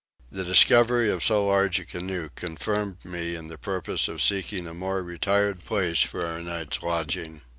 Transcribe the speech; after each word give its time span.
The 0.31 0.43
discovery 0.43 1.11
of 1.11 1.23
so 1.23 1.45
large 1.45 1.79
a 1.79 1.85
canoe 1.85 2.29
confirmed 2.33 3.05
me 3.05 3.35
in 3.35 3.49
the 3.49 3.57
purpose 3.59 4.07
of 4.07 4.19
seeking 4.19 4.65
a 4.65 4.73
more 4.73 5.03
retired 5.03 5.63
place 5.63 6.01
for 6.01 6.25
our 6.25 6.41
night's 6.41 6.81
lodging. 6.81 7.43